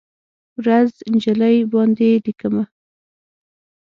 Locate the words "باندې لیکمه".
1.71-2.63